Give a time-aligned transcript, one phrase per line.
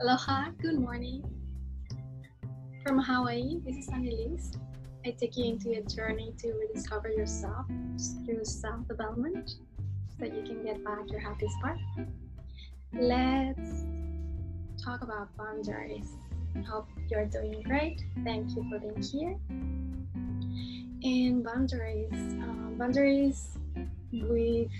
[0.00, 1.22] Aloha, good morning.
[2.84, 4.50] From Hawaii, this is Annelise.
[5.06, 7.66] I take you into a journey to rediscover yourself
[8.26, 9.54] through self development
[10.18, 11.78] so you can get back your happy spark.
[12.92, 13.84] Let's
[14.84, 16.08] talk about boundaries.
[16.68, 18.02] Hope you're doing great.
[18.24, 19.36] Thank you for being here.
[21.04, 23.56] And boundaries, um, boundaries
[24.12, 24.70] with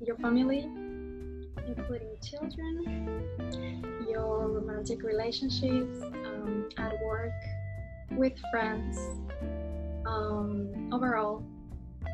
[0.00, 0.68] your family,
[1.66, 3.24] including children,
[4.08, 7.32] your romantic relationships, um, at work,
[8.12, 8.98] with friends,
[10.06, 11.42] um, overall,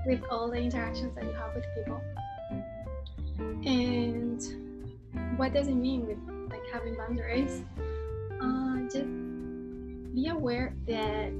[0.06, 2.00] with all the interactions that you have with people.
[3.64, 4.42] And
[5.36, 6.18] what does it mean with
[6.50, 7.62] like having boundaries?
[8.40, 9.06] Uh, just
[10.14, 11.32] be aware that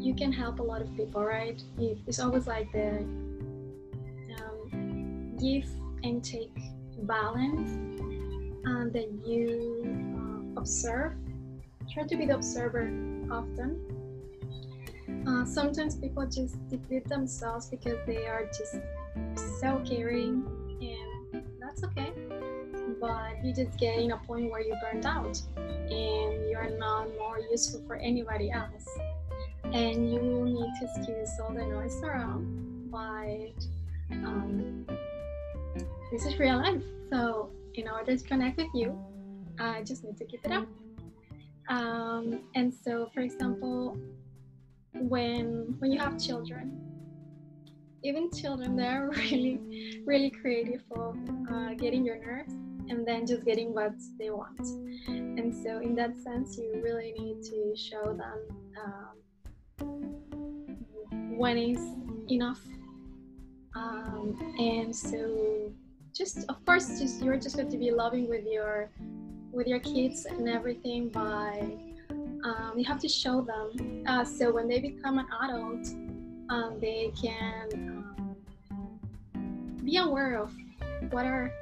[0.00, 1.62] you can help a lot of people, right?
[1.78, 2.98] It's always like the
[4.38, 5.68] um, give
[6.02, 6.56] and take
[7.02, 7.70] balance
[8.66, 11.14] uh, that you uh, observe.
[11.92, 12.90] Try to be the observer
[13.30, 13.80] often.
[15.26, 18.76] Uh, sometimes people just deplete themselves because they are just
[19.60, 20.44] so caring,
[20.80, 22.12] and that's okay.
[23.00, 27.08] But you just get in a point where you burned out and you are not
[27.18, 28.88] more useful for anybody else.
[29.64, 32.90] And you will need to excuse all the noise around.
[32.90, 33.52] But
[34.10, 34.77] um,
[36.10, 36.82] this is real life.
[37.10, 38.98] So in order to connect with you,
[39.58, 40.66] I just need to keep it up.
[41.68, 43.98] Um, and so, for example,
[44.94, 46.80] when when you have children,
[48.02, 51.14] even children, they're really, really creative for
[51.50, 52.54] uh, getting your nerves
[52.88, 54.60] and then just getting what they want.
[55.08, 58.38] And so, in that sense, you really need to show them
[58.82, 59.16] um,
[61.36, 61.80] when is
[62.30, 62.62] enough.
[63.74, 65.70] Um, and so
[66.18, 68.90] just of course just you're just going to be loving with your
[69.52, 71.72] with your kids and everything by
[72.44, 74.04] um, you have to show them.
[74.06, 75.86] Uh, so when they become an adult
[76.50, 77.68] um, they can
[79.44, 80.52] um, be aware of
[81.10, 81.52] what are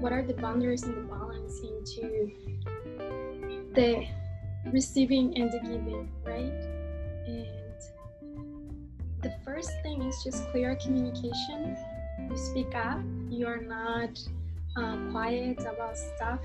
[0.00, 2.30] what are the boundaries and the balance into
[3.74, 4.06] the
[4.72, 6.64] receiving and the giving right?
[7.26, 7.82] And
[9.22, 11.76] the first thing is just clear communication.
[12.30, 13.00] You speak up,
[13.32, 14.18] you're not
[14.76, 16.40] uh, quiet about stuff.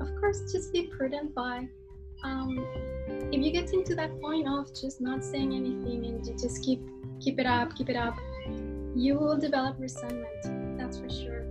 [0.00, 1.68] Of course, just be prudent by
[2.24, 2.66] um,
[3.32, 6.80] if you get into that point of just not saying anything and you just keep
[7.20, 8.14] keep it up, keep it up,
[8.94, 10.78] you will develop resentment.
[10.78, 11.44] That's for sure.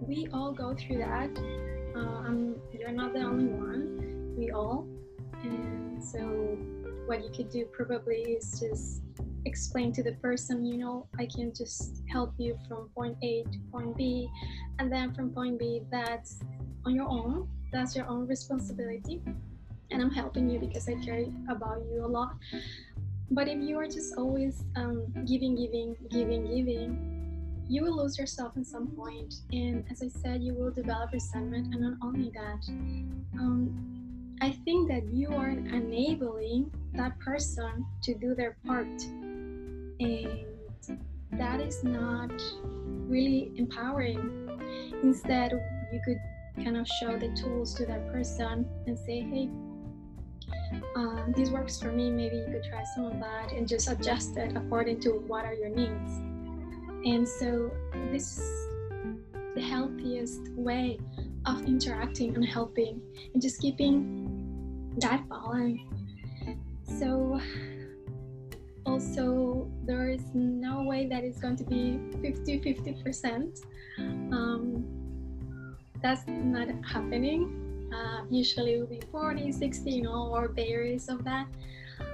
[0.00, 1.30] We all go through that.
[1.94, 4.34] Um, you're not the only one.
[4.36, 4.86] We all.
[5.42, 6.18] And so,
[7.06, 9.03] what you could do probably is just
[9.54, 13.58] explain to the person, you know, I can just help you from point A to
[13.70, 14.28] point B,
[14.80, 16.40] and then from point B, that's
[16.84, 17.48] on your own.
[17.72, 19.22] That's your own responsibility.
[19.92, 22.34] And I'm helping you because I care about you a lot.
[23.30, 26.88] But if you are just always um, giving, giving, giving, giving,
[27.68, 28.90] you will lose yourself in some.
[29.52, 31.72] And as I said, you will develop resentment.
[31.72, 32.62] And not only that,
[33.38, 33.60] um,
[34.40, 38.98] I think that you are enabling that person to do their part
[40.00, 40.44] and
[41.32, 42.32] that is not
[43.06, 44.60] really empowering.
[45.02, 45.52] Instead,
[45.92, 46.18] you could
[46.56, 49.50] kind of show the tools to that person and say, hey,
[50.96, 52.10] um, this works for me.
[52.10, 55.54] Maybe you could try some of that and just adjust it according to what are
[55.54, 56.12] your needs.
[57.04, 57.70] And so,
[58.10, 58.68] this is
[59.54, 60.98] the healthiest way
[61.46, 63.00] of interacting and helping
[63.32, 65.80] and just keeping that balance.
[66.98, 67.40] So,
[68.94, 73.58] also there is no way that it's going to be 50 50 percent.
[73.98, 74.84] Um,
[76.00, 77.90] that's not happening.
[77.92, 81.46] Uh, usually it will be 40 60 you know or varies of that.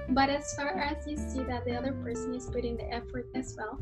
[0.09, 3.55] But as far as you see that the other person is putting the effort as
[3.57, 3.79] well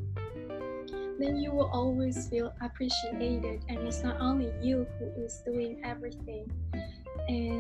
[1.19, 3.61] then you will always feel appreciated.
[3.67, 6.49] And it's not only you who is doing everything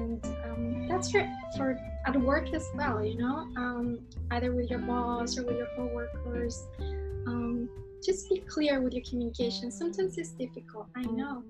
[0.09, 3.47] and um, that's for, for at work as well you know?
[3.57, 3.99] Um,
[4.31, 6.67] either with your boss or with your coworkers.
[7.27, 7.69] Um,
[8.03, 9.71] just be clear with your communication.
[9.71, 11.43] Sometimes it's difficult i know.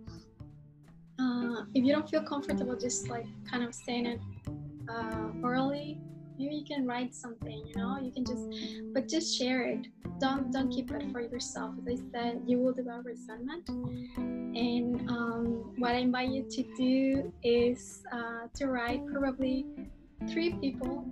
[1.19, 4.19] Uh, if you don't feel comfortable just like kind of saying it
[4.89, 5.99] uh, orally
[6.37, 7.99] maybe you can write something you know?
[8.01, 8.47] You can just
[8.93, 9.87] but just share it
[10.19, 11.75] don't don't keep it for yourself.
[11.79, 13.67] As i said you will develop resentment.
[14.17, 19.65] And um, what i invite you to do is uh, to write probably
[20.29, 21.05] three people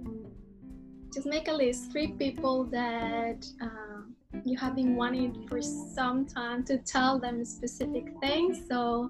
[1.14, 4.02] just make a list three people that uh,
[4.44, 8.62] you have been wanting for some time to tell them specific things.
[8.68, 9.10] So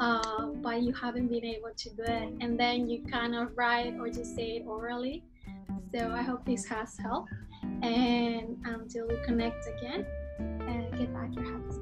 [0.00, 2.32] uh, but you haven't been able to do it.
[2.40, 5.24] And then you kind of write or just say it orally.
[5.94, 7.32] So i hope this has helped
[7.82, 10.06] and until we connect again
[10.40, 11.78] uh, get back your habits